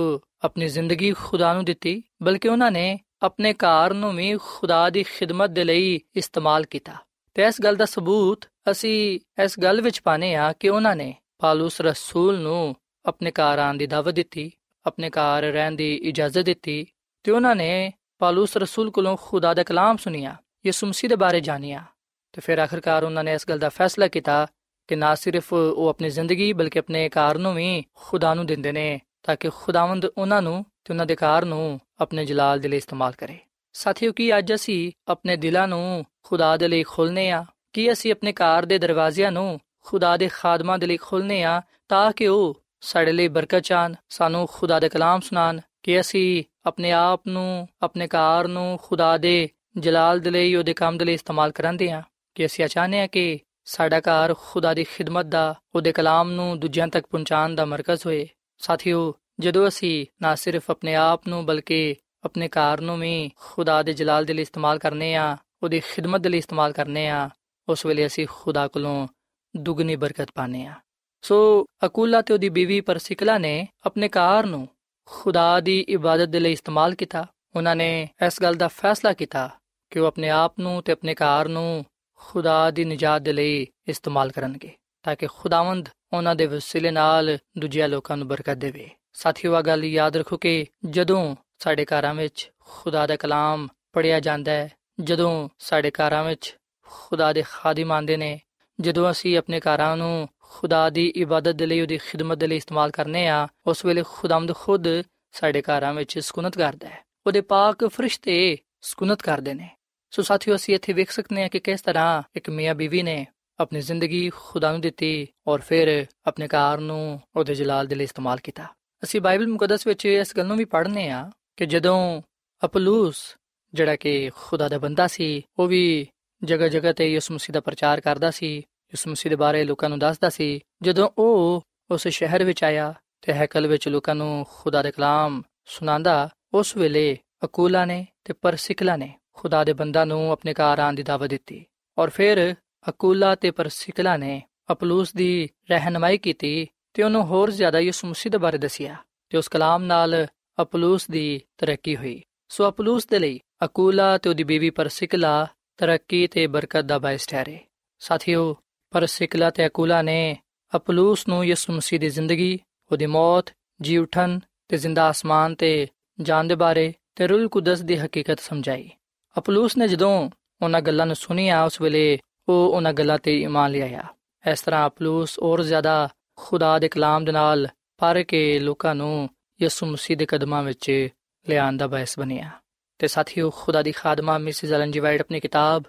[0.44, 5.50] ਆਪਣੀ ਜ਼ਿੰਦਗੀ ਖੁਦਾ ਨੂੰ ਦਿੱਤੀ, ਬਲਕਿ ਉਹਨਾਂ ਨੇ ਆਪਣੇ ਘਰ ਨੂੰ ਵੀ ਖੁਦਾ ਦੀ ਖਿਦਮਤ
[5.50, 6.92] ਦੇ ਲਈ ਇਸਤੇਮਾਲ ਕੀਤਾ।
[7.34, 11.80] ਤੇ ਇਸ ਗੱਲ ਦਾ ਸਬੂਤ ਅਸੀਂ ਇਸ ਗੱਲ ਵਿੱਚ ਪਾਨੇ ਆ ਕਿ ਉਹਨਾਂ ਨੇ ਪਾਲੂਸ
[11.80, 14.52] ਰਸੂਲ ਨੂੰ ਆਪਣੇ ਘਰ ਆਉਣ ਦੀ ਦਾਵਤ ਦਿੱਤੀ,
[14.86, 16.86] ਆਪਣੇ ਘਰ ਰਹਿਣ ਦੀ ਇਜਾਜ਼ਤ ਦਿੱਤੀ,
[17.22, 21.84] ਤੇ ਉਹਨਾਂ ਨੇ ਪਾਲੂਸ ਰਸੂਲ ਕੋਲੋਂ ਖੁਦਾ ਦਾ ਕਲਾਮ ਸੁਨਿਆ ਯਿਸੂ ਮਸੀਹ ਦੇ ਬਾਰੇ ਜਾਣਿਆ।
[22.32, 24.46] ਤੇ ਫਿਰ ਆਖਰਕਾਰ ਉਹਨਾਂ ਨੇ ਇਸ ਗੱਲ ਦਾ ਫੈਸਲਾ ਕੀਤਾ
[24.88, 29.00] ਕਿ ਨਾ ਸਿਰਫ ਉਹ ਆਪਣੀ ਜ਼ਿੰਦਗੀ ਬਲਕਿ ਆਪਣੇ ਘਰ ਨੂੰ ਵੀ ਖੁਦਾ ਨੂੰ ਦਿੰਦੇ ਨੇ।
[29.24, 33.12] ਤਾਂ ਕਿ ਖੁਦਾਵੰਦ ਉਹਨਾਂ ਨੂੰ ਤੇ ਉਹਨਾਂ ਦੇ ਕਾਰ ਨੂੰ ਆਪਣੇ ਜਲਾਲ ਦੇ ਲਈ ਇਸਤੇਮਾਲ
[33.12, 33.38] ਕਰੇ।
[33.72, 37.44] ਸਾਥੀਓ, ਕੀ ਅੱਜ ਅਸੀਂ ਆਪਣੇ ਦਿਲਾਂ ਨੂੰ ਖੁਦਾ ਦੇ ਲਈ ਖੋਲਨੇ ਆ?
[37.72, 42.12] ਕੀ ਅਸੀਂ ਆਪਣੇ ਕਾਰ ਦੇ ਦਰਵਾਜ਼ਿਆਂ ਨੂੰ ਖੁਦਾ ਦੇ ਖਾਦਮਾਂ ਦੇ ਲਈ ਖੋਲਨੇ ਆ ਤਾਂ
[42.12, 45.60] ਕਿ ਉਹ ਸਾਡੇ ਲਈ ਬਰਕਤ ਚਾਨ ਸਾਨੂੰ ਖੁਦਾ ਦੇ ਕਲਾਮ ਸੁਣਾਣ?
[45.82, 50.98] ਕਿ ਅਸੀਂ ਆਪਣੇ ਆਪ ਨੂੰ, ਆਪਣੇ ਕਾਰ ਨੂੰ ਖੁਦਾ ਦੇ ਜਲਾਲ ਦੇ ਲਈ, ਉਹਦੇ ਕੰਮ
[50.98, 52.02] ਦੇ ਲਈ ਇਸਤੇਮਾਲ ਕਰਾਂਦੇ ਆ?
[52.34, 56.88] ਕਿ ਅਸੀਂ ਚਾਹੁੰਦੇ ਆ ਕਿ ਸਾਡਾ ਘਰ ਖੁਦਾ ਦੀ ਖਿਦਮਤ ਦਾ, ਉਹਦੇ ਕਲਾਮ ਨੂੰ ਦੂਜਿਆਂ
[56.88, 58.28] ਤੱਕ ਪਹੁੰਚਾਉਣ ਦਾ ਮਰਕਜ਼ ਹੋਏ?
[58.64, 63.92] ਸਾਥੀਓ, ਜਦੋਂ ਅਸੀਂ ਨਾ ਸਿਰਫ ਆਪਣੇ ਆਪ ਨੂੰ ਬਲਕਿ ਆਪਣੇ ਘਰ ਨੂੰ ਵੀ ਖੁਦਾ ਦੇ
[63.92, 67.28] ਜਲਾਲ ਦੇ ਲਈ ਇਸਤੇਮਾਲ ਕਰਨੇ ਆ, ਉਹਦੀ ਖਿਦਮਤ ਦੇ ਲਈ ਇਸਤੇਮਾਲ ਕਰਨੇ ਆ,
[67.68, 69.06] ਉਸ ਵੇਲੇ ਅਸੀਂ ਖੁਦਾ ਕੋਲੋਂ
[69.54, 70.74] ਦੁੱਗਣੀ ਬਰਕਤ ਪਾਣੇ ਆ।
[71.22, 74.68] ਸੋ ਅਕੂਲਾ ਤੇ ਉਹਦੀ ਬੀਵੀ ਪਰਸਿਕਲਾ ਨੇ ਆਪਣੇ ਘਰ ਨੂੰ
[75.08, 79.48] ਖੁਦਾ ਦੀ ਇਬਾਦਤ ਦੇ ਲਈ ਇਸਤੇਮਾਲ ਕੀਤਾ। ਉਹਨਾਂ ਨੇ ਇਸ ਗੱਲ ਦਾ ਫੈਸਲਾ ਕੀਤਾ
[79.92, 81.84] ਕਿ ਉਹ ਆਪਣੇ ਆਪ ਨੂੰ ਤੇ ਆਪਣੇ ਘਰ ਨੂੰ
[82.20, 84.70] ਖੁਦਾ ਦੀ ਨਜਾਤ ਦੇ ਲਈ ਇਸਤੇਮਾਲ ਕਰਨਗੇ,
[85.04, 89.84] ਤਾਂ ਕਿ ਖੁਦਾਵੰਦ ਉਹਨਾਂ ਦੇ ਵਸੀਲੇ ਨਾਲ ਦੂਜਿਆਂ ਲੋਕਾਂ ਨੂੰ ਬਰਕਤ ਦੇਵੇ। ਸਾਥੀਓ ਆ ਗੱਲ
[89.84, 95.90] ਯਾਦ ਰੱਖੋ ਕਿ ਜਦੋਂ ਸਾਡੇ ਘਰਾਂ ਵਿੱਚ ਖੁਦਾ ਦਾ ਕਲਾਮ ਪੜਿਆ ਜਾਂਦਾ ਹੈ, ਜਦੋਂ ਸਾਡੇ
[95.90, 98.40] ਘਰਾਂ ਵਿੱਚ ਖੁਦਾ ਦੇ ਖਾਦਮ ਆਂਦੇ ਨੇ,
[98.80, 102.90] ਜਦੋਂ ਅਸੀਂ ਆਪਣੇ ਘਰਾਂ ਨੂੰ ਖੁਦਾ ਦੀ ਇਬਾਦਤ ਦੇ ਲਈ, ਉਹਦੀ ਖਿਦਮਤ ਦੇ ਲਈ ਇਸਤੇਮਾਲ
[102.90, 104.84] ਕਰਨੇ ਆ, ਉਸ ਵੇਲੇ ਖੁਦਾਮਦ ਖੁਦ
[105.32, 109.70] ਸਾਡੇ ਘਰਾਂ ਵਿੱਚ ਸਕੂਨਤ ਕਰਦਾ ਹੈ। ਉਹਦੇ ਪਾਕ ਫਰਿਸ਼ਤੇ ਸਕੂਨਤ ਕਰਦੇ ਨੇ।
[110.10, 113.26] ਸੋ ਸਾਥੀਓ, ਅਸੀਂ ਇੱਥੇ ਵੇਖ ਸਕਦੇ ਹਾਂ ਕਿ ਕਿਸ ਤਰ੍ਹਾਂ ਇੱਕ ਮੀਆਂ ਬੀਵੀ ਨੇ
[113.60, 118.38] ਆਪਣੀ ਜ਼ਿੰਦਗੀ ਖੁਦਾ ਨੂੰ ਦਿੱਤੀ ਔਰ ਫਿਰ ਆਪਣੇ ਘਰ ਨੂੰ ਉਹਦੇ ਜਲਾਲ ਦੇ ਲਈ ਇਸਤੇਮਾਲ
[118.38, 118.64] ਕੀਤਾ।
[119.04, 122.22] ਅਸੀਂ ਬਾਈਬਲ ਮੁਕੱਦਸ ਵਿੱਚ ਇਸ ਗੱਲ ਨੂੰ ਵੀ ਪੜ੍ਹਨੇ ਆ ਕਿ ਜਦੋਂ
[122.64, 123.36] ਅਪਲੂਸ,
[123.74, 126.06] ਜਿਹੜਾ ਕਿ ਖੁਦਾ ਦਾ ਬੰਦਾ ਸੀ, ਉਹ ਵੀ
[126.44, 129.98] ਜਗ੍ਹਾ ਜਗ੍ਹਾ ਤੇ ਯਿਸੂ ਮਸੀਹ ਦਾ ਪ੍ਰਚਾਰ ਕਰਦਾ ਸੀ, ਯਿਸੂ ਮਸੀਹ ਦੇ ਬਾਰੇ ਲੋਕਾਂ ਨੂੰ
[129.98, 134.90] ਦੱਸਦਾ ਸੀ, ਜਦੋਂ ਉਹ ਉਸ ਸ਼ਹਿਰ ਵਿੱਚ ਆਇਆ ਤੇ ਹੈਕਲ ਵਿੱਚ ਲੋਕਾਂ ਨੂੰ ਖੁਦਾ ਦੇ
[134.90, 140.78] ਕਲਾਮ ਸੁਣਾਉਂਦਾ, ਉਸ ਵੇਲੇ ਅਕੂਲਾ ਨੇ ਤੇ ਪਰਸਿਕਲਾ ਨੇ ਖੁਦਾ ਦੇ ਬੰਦਾ ਨੂੰ ਆਪਣੇ ਘਰ
[140.78, 141.64] ਆਉਣ ਦੀ ਦਾਵਤ ਦਿੱਤੀ।
[141.98, 142.54] ਔਰ ਫਿਰ
[142.88, 144.42] ਅਕੂਲਾ ਤੇ ਪਰਸਿਕਲਾ ਨੇ
[144.72, 148.96] ਅਪਲੂਸ ਦੀ ਰਹਿਨਮਾਈ ਕੀਤੀ ਤੇ ਉਹਨੂੰ ਹੋਰ ਜ਼ਿਆਦਾ ਯਿਸੂ ਮਸੀਹ ਦੇ ਬਾਰੇ ਦੱਸਿਆ
[149.28, 150.26] ਤੇ ਉਸ ਕਲਾਮ ਨਾਲ
[150.62, 156.46] ਅਪਲੂਸ ਦੀ ਤਰੱਕੀ ਹੋਈ। ਸੋ ਅਪਲੂਸ ਦੇ ਲਈ ਅਕੂਲਾ ਤੇ ਉਹਦੀ ਬੀਵੀ ਪਰਸਿਕਲਾ ਤਰੱਕੀ ਤੇ
[156.46, 157.58] ਬਰਕਤ ਦਾ ਬਾਇਸ ਠਹਿਰੇ।
[157.98, 158.56] ਸਾਥੀਓ,
[158.90, 160.36] ਪਰਸਿਕਲਾ ਤੇ ਅਕੂਲਾ ਨੇ
[160.76, 162.58] ਅਪਲੂਸ ਨੂੰ ਯਿਸੂ ਮਸੀਹ ਦੀ ਜ਼ਿੰਦਗੀ,
[162.92, 163.46] ਉਹਦੀ ਮੌਤ
[163.80, 165.88] ਜੀ ਉਠਨ ਤੇ ਜ਼ਿੰਦਾ ਆਸਮਾਨ ਤੇ
[166.20, 168.90] ਜਾਨ ਦੇ ਬਾਰੇ ਤੇ ਰੂਲ ਕੁਦਸ ਦੀ ਹਕੀਕਤ ਸਮਝਾਈ।
[169.38, 170.30] ਅਪਲੂਸ ਨੇ ਜਦੋਂ
[170.62, 174.02] ਉਹਨਾਂ ਗੱਲਾਂ ਨੂੰ ਸੁਣਿਆ, ਉਸ ਵੇਲੇ ਉਹ ਉਹਨਾਂ ਗੱਲਾਂ ਤੇ ਈਮਾਨ ਲਿਆਇਆ
[174.50, 179.30] ਇਸ ਤਰ੍ਹਾਂ ਅਪਲੂਸ ਹੋਰ ਜ਼ਿਆਦਾ ਖੁਦਾ ਦੇ ਕਲਾਮ ਦੇ ਨਾਲ ਪਰ ਕੇ ਲੋਕਾਂ ਨੂੰ
[179.62, 181.08] ਯਿਸੂ ਮਸੀਹ ਦੇ ਕਦਮਾਂ ਵਿੱਚ
[181.48, 182.50] ਲਿਆਉਣ ਦਾ ਬਾਇਸ ਬਣਿਆ।
[182.98, 185.82] ਤੇ ਸਾਥੀਓ, ਖੁਦਾ ਦੀ ਖਾਦਮਾ ਮਿਸਿਸ ਐਲਨ ਜੀ ਵਾਈਟ ਆਪਣੀ ਕਿਤਾਬ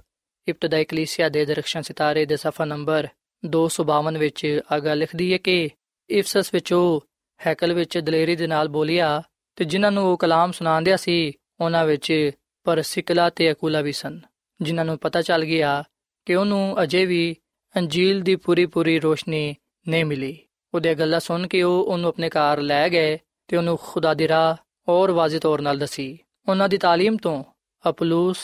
[0.47, 3.07] ਇਬਤਦਾਈ ਕਲੀਸਿਆ ਦੇ ਦਰਖਸ਼ਨ ਸਿਤਾਰੇ ਦੇ ਸਫਾ ਨੰਬਰ
[3.45, 5.69] 252 ਵਿੱਚ ਆਗਾ ਲਿਖਦੀ ਹੈ ਕਿ
[6.09, 7.05] ਇਫਸਸ ਵਿੱਚ ਉਹ
[7.47, 9.23] ਹੈਕਲ ਵਿੱਚ ਦਲੇਰੀ ਦੇ ਨਾਲ ਬੋਲਿਆ
[9.55, 12.31] ਤੇ ਜਿਨ੍ਹਾਂ ਨੂੰ ਉਹ ਕਲਾਮ ਸੁਣਾਉਂਦਿਆ ਸੀ, ਉਹਨਾਂ ਵਿੱਚ
[12.63, 14.19] ਪਰਸਿਕਲਾ ਤੇ ਅਕੂਲਾ ਵੀ ਸਨ,
[14.61, 15.83] ਜਿਨ੍ਹਾਂ ਨੂੰ ਪਤਾ ਚੱਲ ਗਿਆ
[16.26, 17.37] ਕਿ ਉਹਨੂੰ ਅਜੇ ਵੀ
[17.74, 19.54] ਅੰਜੀਲ ਦੀ ਪੂਰੀ ਪੂਰੀ ਰੋਸ਼ਨੀ
[19.87, 20.37] ਨਹੀਂ ਮਿਲੀ
[20.74, 24.56] ਉਹਦੇ ਗੱਲਾਂ ਸੁਣ ਕੇ ਉਹ ਉਹਨੂੰ ਆਪਣੇ ਘਰ ਲੈ ਗਏ ਤੇ ਉਹਨੂੰ ਖੁਦਾ ਦੀ ਰਾਹ
[24.88, 27.42] ਹੋਰ ਵਾਜ਼ਿਹ ਤੌਰ ਨਾਲ ਦਸੀ ਉਹਨਾਂ ਦੀ تعلیم ਤੋਂ
[27.85, 28.38] ਅਪਲੂਸ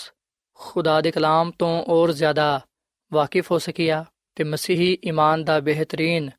[0.58, 2.60] ਖੁਦਾ ਦੇ ਕਲਾਮ ਤੋਂ ਹੋਰ ਜ਼ਿਆਦਾ
[3.12, 4.04] ਵਾਕਿਫ ਹੋ ਸਕਿਆ
[4.36, 6.30] ਤੇ ਮਸੀਹੀ ਈਮਾਨ ਦਾ ਬਿਹਤਰੀਨ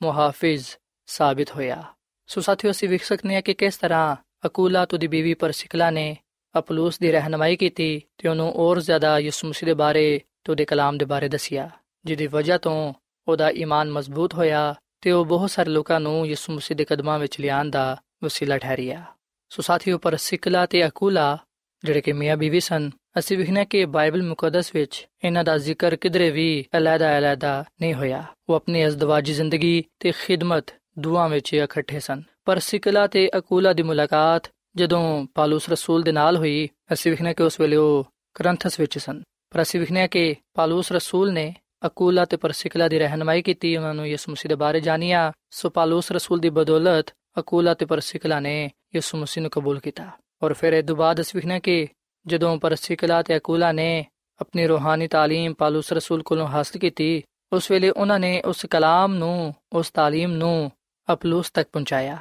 [0.00, 0.66] ਮੁਹਾਫਿਜ਼
[1.08, 1.82] ਸਾਬਿਤ ਹੋਇਆ
[2.28, 6.16] ਸੋ ਸਾਥੀਓ ਅਸੀਂ ਵੇਖ ਸਕਨੇ ਆ ਕਿ ਕਿਸ ਤਰ੍ਹਾਂ ਅਕੂਲਾ ਤੋਂ ਦੀ ਬੀਵੀ ਪਰਸਿਕਲਾ ਨੇ
[6.54, 10.97] ਅਪਲੂਸ ਦੀ ਰਹਿਨਮਾਈ ਕੀਤੀ ਤੇ ਉਹਨੂੰ ਹੋਰ ਜ਼ਿਆਦਾ ਯਿਸੂ ਮਸੀਹ ਦੇ ਬਾਰੇ ਤੇ ਉਹਦੇ ਕਲਾਮ
[10.97, 11.69] ਦੇ ਬਾਰੇ ਦੱਸਿਆ,
[12.05, 12.93] ਜਿਹਦੀ ਵਜ੍ਹਾ ਤੋਂ
[13.27, 17.41] ਉਹਦਾ ਈਮਾਨ ਮਜ਼ਬੂਤ ਹੋਇਆ ਤੇ ਉਹ ਬਹੁਤ ਸਾਰੇ ਲੋਕਾਂ ਨੂੰ ਯਿਸੂ ਮਸੀਹ ਦੇ ਕਦਮਾਂ ਵਿੱਚ
[17.41, 19.05] ਲਿਆਉਣ ਦਾ ਵਸੀਲਾ ਠਹਿਰਿਆ।
[19.49, 21.37] ਸੋ ਸਾਥੀਓ ਪਰਸਿਕਲਾ ਤੇ ਅਕੂਲਾ,
[21.83, 26.31] ਜਿਹੜੇ ਕਿ ਮੀਆਂ ਬੀਵੀ ਸਨ, ਅਸੀਂ ਵਿਖਣਾ ਕਿ ਬਾਈਬਲ ਮੁਕੱਦਸ ਵਿੱਚ ਇਹਨਾਂ ਦਾ ਜ਼ਿਕਰ ਕਿਧਰੇ
[26.31, 30.65] ਵੀ ਅਲੱਦਾ-ਅਲੱਦਾ ਨਹੀਂ ਹੋਇਆ। ਉਹ ਆਪਣੀ ਅਜ਼ਦਵਾਜੀ ਜ਼ਿੰਦਗੀ ਤੇ ਖਿਦਮਤ
[30.99, 36.69] ਦੁਆ ਵਿੱਚ ਇਕੱਠੇ ਸਨ। ਪਰਸਿਕਲਾ ਤੇ ਅਕੂਲਾ ਦੀ ਮੁਲਾਕਾਤ ਜਦੋਂ ਪਾਲੂਸ ਰਸੂਲ ਦੇ ਨਾਲ ਹੋਈ,
[36.93, 41.32] ਅਸੀਂ ਵਿਖਣਾ ਕਿ ਉਸ ਵੇਲੇ ਉਹ ਕਰੰਥਸ ਵਿੱਚ ਸਨ। ਪਰ ਅਸੀਂ ਵਿਖਣਾ ਕਿ ਪਾਲੂਸ ਰਸੂਲ
[41.32, 41.54] ਨੇ
[41.86, 46.12] ਅਕੂਲਾ ਤੇ ਪਰਸਿਕਲਾ ਦੀ ਰਹਿਨਮਾਈ ਕੀਤੀ ਉਹਨਾਂ ਨੂੰ ਯਿਸੂ ਮਸੀਹ ਦੇ ਬਾਰੇ ਜਾਣਿਆ ਸੋ ਪਾਲੂਸ
[46.12, 50.10] ਰਸੂਲ ਦੀ ਬਦੌਲਤ ਅਕੂਲਾ ਤੇ ਪਰਸਿਕਲਾ ਨੇ ਯਿਸੂ ਮਸੀਹ ਨੂੰ ਕਬੂਲ ਕੀਤਾ
[50.42, 51.86] ਔਰ ਫਿਰ ਇਹ ਤੋਂ ਬਾਅਦ ਅਸੀਂ ਵਿਖਣਾ ਕਿ
[52.26, 54.04] ਜਦੋਂ ਪਰਸਿਕਲਾ ਤੇ ਅਕੂਲਾ ਨੇ
[54.40, 59.54] ਆਪਣੀ ਰੂਹਾਨੀ تعلیم ਪਾਲੂਸ ਰਸੂਲ ਕੋਲੋਂ ਹਾਸਲ ਕੀਤੀ ਉਸ ਵੇਲੇ ਉਹਨਾਂ ਨੇ ਉਸ ਕਲਾਮ ਨੂੰ
[59.72, 60.70] ਉਸ تعلیم ਨੂੰ
[61.08, 62.18] ਅਪਲੂਸ ਤੱਕ ਪਹੁੰਚਾਇਆ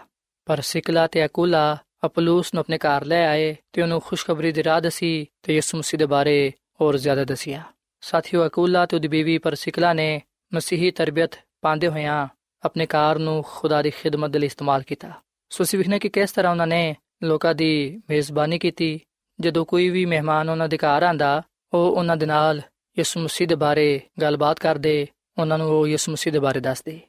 [0.47, 5.27] ਪਰਸਿਕਲਾ ਤੇ ਅਕੂਲਾ ਅਪਲੂਸ ਨੂੰ ਆਪਣੇ ਘਰ ਲੈ ਆਏ ਤੇ ਉਹਨੂੰ ਖੁਸ਼ਖਬਰੀ ਦੀ ਰਾਹ ਦਸੀ
[5.43, 7.62] ਤੇ ਯਿਸੂ ਮਸੀਹ ਦੇ ਬਾਰੇ ਹੋਰ ਜ਼ਿਆਦਾ ਦਸਿਆ
[8.02, 10.20] ਸਾਥੀਓ ਅਕੂਲਾ ਤੇ ਉਹਦੀ ਬੀਵੀ ਪਰਸਿਕਲਾ ਨੇ
[10.52, 12.26] ਮਸੀਹੀ ਤਰਬੀਅਤ ਪਾਉਂਦੇ ਹੋਇਆਂ
[12.64, 15.12] ਆਪਣੇ ਘਰ ਨੂੰ ਖੁਦਾ ਦੀ ਖਿਦਮਤ ਲਈ ਇਸਤੇਮਾਲ ਕੀਤਾ
[15.50, 18.98] ਸੋ ਅਸੀਂ ਵਿਖਨੇ ਕਿ ਕਿਸ ਤਰ੍ਹਾਂ ਉਹਨਾਂ ਨੇ ਲੋਕਾਂ ਦੀ ਮੇਜ਼ਬਾਨੀ ਕੀਤੀ
[19.38, 22.60] ਜਦੋਂ ਕੋਈ ਵੀ ਮਹਿਮਾਨ ਉਹਨਾਂ ਦੇ ਘਰ ਆਂਦਾ ਉਹ ਉਹਨਾਂ ਦੇ ਨਾਲ
[22.96, 25.06] ਯਿਸੂ ਮਸੀਹ ਦੇ ਬਾਰੇ ਗੱਲਬਾਤ ਕਰਦੇ
[25.38, 27.00] ਉਹਨਾਂ ਨੂੰ ਉਹ ਯਿਸੂ ਮਸੀਹ ਦੇ ਬਾਰੇ ਦੱਸਦੇ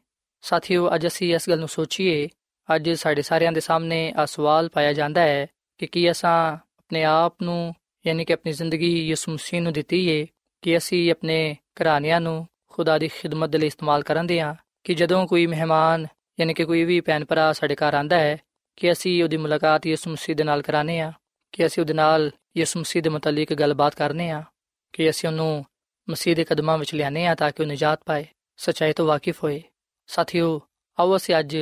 [0.43, 2.27] ਸਾਥੀਓ ਅੱਜ ਅਸੀਂ ਇਸ ਗੱਲ ਨੂੰ ਸੋਚੀਏ
[2.69, 5.45] ਅੱਜ ਸਾਡੇ ਸਾਰਿਆਂ ਦੇ ਸਾਹਮਣੇ ਆ ਸਵਾਲ ਪਾਇਆ ਜਾਂਦਾ ਹੈ
[5.79, 7.73] ਕਿ ਕੀ ਅਸਾਂ ਆਪਣੇ ਆਪ ਨੂੰ
[8.07, 10.27] ਯਾਨੀ ਕਿ ਆਪਣੀ ਜ਼ਿੰਦਗੀ ਯਿਸੂ ਮਸੀਹ ਨੂੰ ਦਿੱਤੀ ਏ
[10.61, 15.45] ਕਿ ਅਸੀਂ ਆਪਣੇ ਘਰਾਣਿਆਂ ਨੂੰ ਖੁਦਾ ਦੀ ਖਿਦਮਤ ਲਈ ਇਸਤੇਮਾਲ ਕਰਾਂਦੇ ਹਾਂ, ਕਿ ਜਦੋਂ ਕੋਈ
[15.45, 16.07] ਮਹਿਮਾਨ
[16.39, 18.37] ਯਾਨੀ ਕਿ ਕੋਈ ਵੀ ਭੈਣ ਭਰਾ ਸਾਡੇ ਘਰ ਆਂਦਾ ਹੈ,
[18.75, 21.13] ਕਿ ਅਸੀਂ ਉਹਦੀ ਮੁਲਾਕਾਤ ਯਿਸੂ ਮਸੀਹ ਦੇ ਨਾਲ ਕਰਾਣੇ ਆ
[21.51, 24.43] ਕਿ ਅਸੀਂ ਉਹਦੇ ਨਾਲ ਯਿਸੂ ਮਸੀਹ ਦੇ ਮੁਤਲਕ ਗੱਲਬਾਤ ਕਰਨੇ ਆ
[24.93, 25.65] ਕਿ ਅਸੀਂ ਉਹਨੂੰ
[26.09, 28.25] ਮਸੀਹ ਦੇ ਕਦਮਾਂ ਵਿੱਚ ਲਿਆਨੇ ਆ ਤਾਂ ਕਿ ਉਹ ਨਜਾਤ ਪਾਏ,
[28.57, 29.61] ਸਚਾਈ ਤੋਂ ਵਾਕਿਫ ਹੋਏ।
[30.07, 30.61] ਸਾਥੀਓ,
[30.99, 31.57] ਆਓ ਅਸੀਂ ਅੱਜ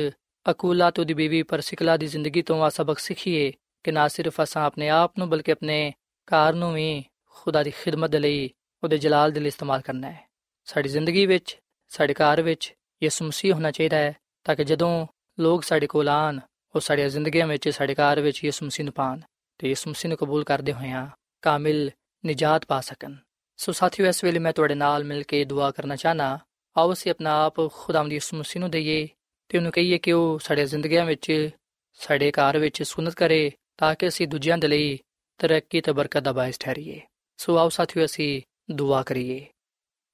[0.50, 3.52] ਅਕੂਲਾ ਤੋਂ ਦੀ ਬੀਵੀ ਪਰਸਿਕਲਾ ਦੀ ਜ਼ਿੰਦਗੀ ਤੋਂ ਆ ਸਬਕ ਸਿੱਖੀਏ
[3.84, 5.92] ਕਿ ਨਾ ਸਿਰਫ ਅਸਾਂ ਆਪਣੇ ਆਪ ਨੂੰ ਬਲਕਿ ਆਪਣੇ
[6.34, 8.50] ਘਰ ਨੂੰ ਵੀ ਖੁਦਾ ਦੀ ਖਿਦਮਤ ਦੇ ਲਈ,
[8.82, 10.28] ਉਹਦੇ ਜਲਾਲ ਦੇ ਲਈ ਇਸਤੇਮਾਲ ਕਰਨਾ ਹੈ।
[10.64, 15.06] ਸਾਡੀ ਜ਼ਿੰਦਗੀ ਵਿੱਚ, ਸਾਡੇ ਘਰ ਵਿੱਚ ਯਿਸੂ ਮਸੀਹ ਹੋਣਾ ਚਾਹੀਦਾ ਹੈ ਤਾਂ ਕਿ ਜਦੋਂ
[15.38, 16.40] ਲੋਕ ਸਾਡੇ ਕੋਲ ਆਣ
[16.74, 19.20] ਉਹ ਸਾਡੀਆਂ ਜ਼ਿੰਦਗੀਆਂ ਵਿੱਚ, ਸਾਡੇ ਘਰ ਵਿੱਚ ਯਿਸੂ ਮਸੀਹ ਨੂੰ ਪਾਣ
[19.58, 21.06] ਤੇ ਯਿਸੂ ਮਸੀਹ ਨੂੰ ਕਬੂਲ ਕਰਦੇ ਹੋਇਆਂ
[21.42, 21.90] ਕਾਮਿਲ
[22.24, 23.14] ਨਿਜਾਤ ਪਾ ਸਕਣ।
[23.56, 26.38] ਸੋ ਸਾਥੀਓ, ਇਸ ਵੇਲੇ ਮੈਂ ਤੁਹਾਡੇ ਨਾਲ ਮਿਲ ਕੇ ਦੁਆ ਕਰਨਾ ਚਾਹਨਾ
[26.76, 29.08] ਆਓ ਅਸੀਂ ਆਪਣਾ ਆਪ ਖੁਦਾਵੰਦ ਯਿਸੂ ਮਸੀਹ ਨੂੰ ਦਈਏ
[29.48, 31.50] ਤੇ ਉਹਨੂੰ ਕਹੀਏ ਕਿ ਉਹ ਸਾਡੇ ਜ਼ਿੰਦਗੀਆਂ ਵਿੱਚ,
[31.92, 34.98] ਸਾਡੇ ਘਰ ਵਿੱਚ ਸੁਨਤ ਕਰੇ ਤਾਂ ਕਿ ਅਸੀਂ ਦੂਜਿਆਂ ਦੇ ਲਈ
[35.38, 37.00] ਤਰੱਕੀ ਤੇ ਬਰਕਤ ਦਾ ਬਾਇਸ ਠਹਿਰੀਏ।
[37.36, 39.46] ਸੋ ਆਓ ਸਾਥੀਓ ਅਸੀਂ ਦੁਆ ਕਰੀਏ।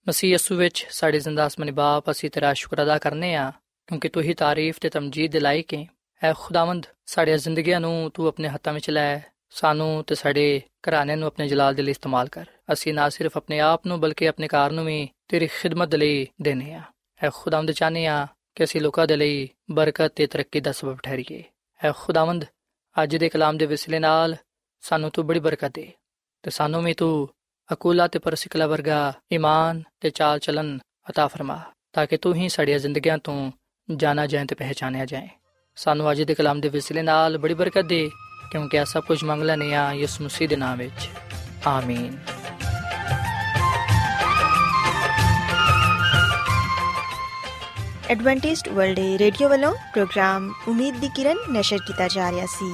[0.09, 3.53] ਮਸੀਹ ਯਿਸੂ ਵਿੱਚ ਸਾਡੇ ਜ਼ਿੰਦਾ ਅਸਮਾਨੀ ਬਾਪ, ਅਸੀਂ ਤੇਰਾ ਸ਼ੁਕਰ ਅਦਾ ਕਰਨੇ ਆ,
[3.87, 5.87] ਕਿਉਂਕਿ ਤੂੰ ਹੀ ਤਾਰੀਫ ਤੇ ਤਮਜੀਦ ਦੇ ਲਾਇਕ ਹੈ
[6.23, 11.27] ਐ ਖੁਦਾਵੰਦ, ਸਾਡੀਆਂ ਜ਼ਿੰਦਗੀਆਂ ਨੂੰ ਤੂੰ ਆਪਣੇ ਹੱਥਾਂ ਵਿੱਚ ਲੈ, ਸਾਨੂੰ ਤੇ ਸਾਡੇ ਘਰਾਣੇ ਨੂੰ
[11.27, 14.71] ਆਪਣੇ ਜਲਾਲ ਦੇ ਲਈ ਇਸਤੇਮਾਲ ਕਰ। ਅਸੀਂ ਨਾ ਸਿਰਫ ਆਪਣੇ ਆਪ ਨੂੰ, ਬਲਕਿ ਆਪਣੇ ਘਰ
[14.71, 16.83] ਨੂੰ ਵੀ ਤੇਰੀ ਖਿਦਮਤ ਦੇ ਲਈ ਦੇਨੇ ਆ।
[17.23, 21.45] ਐ ਖੁਦਾਵੰਦ ਚਾਹਨੇ ਆ ਕਿ ਅਸੀਂ ਲੋਕਾਂ ਦੇ ਲਈ ਬਰਕਤ ਤੇ ਤਰੱਕੀ ਦਾ ਸਬਬ ਠਹਿਰੀਏ।
[21.85, 22.45] ਐ ਖੁਦਾਵੰਦ,
[23.03, 24.37] ਅੱਜ ਦੇ ਕਲਾਮ ਦੇ ਵਿਸਲੇ ਨਾਲ
[24.84, 25.92] ਸਾਨੂੰ ਤੂੰ ਬੜੀ ਬਰਕਤ ਦੇ
[26.44, 27.28] ਤੇ ਸਾਨੂੰ ਵੀ ਤੂੰ
[27.70, 29.02] ਅਕੂਲਾ ਤੇ ਪਰਸਿਕਲਾ ਵਰਗਾ
[29.34, 30.78] ਈਮਾਨ ਤੇ ਚਾਲ ਚਲਨ
[31.10, 31.60] عطا ਫਰਮਾ
[31.94, 33.52] ਤਾਂ ਕਿ ਤੂੰ ਹੀ ਸਾਡੀਆਂ ਜ਼ਿੰਦਗੀਆਂ ਤੋਂ
[33.90, 35.28] ਜਾਣਾ ਜਾਏ ਤੇ ਪਹਿਚਾਨਿਆ ਜਾਏ
[35.78, 38.10] ਸਾਨੂੰ ਅੱਜ ਦੇ ਕਲਾਮ ਦੇ ਵਿਸਲੇ ਨਾਲ ਬੜੀ ਬਰਕਤ ਦੇ
[38.52, 41.10] ਕਿਉਂਕਿ ਆ ਸਭ ਕੁਝ ਮੰਗ ਲੈਨੇ ਆ ਯਿਸੂ ਮਸੀਹ ਦੇ ਨਾਮ ਵਿੱਚ
[41.68, 42.18] ਆਮੀਨ
[48.10, 52.74] ਐਡਵੈਂਟਿਸਟ ਵਰਲਡ ਰੇਡੀਓ ਵੱਲੋਂ ਪ੍ਰੋਗਰਾਮ ਉਮੀਦ ਦੀ ਕਿਰਨ ਨਿਸ਼ਰ ਕੀਤਾ ਜਾ ਰਿਹਾ ਸੀ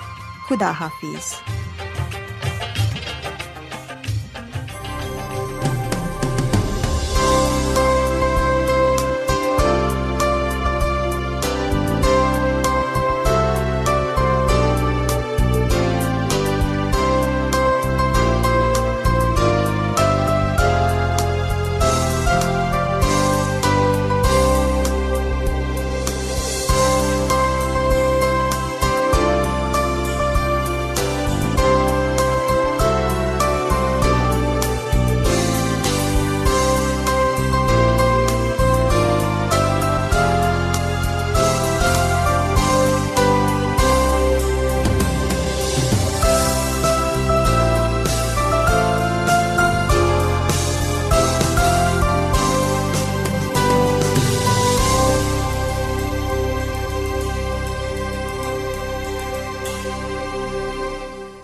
[0.47, 1.33] ਖੁਦਾ ਹਾਫਿਜ਼